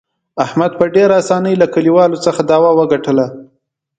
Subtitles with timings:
[0.45, 3.25] احمد په ډېر اسانۍ له کلیوالو څخه دعوه وګټله.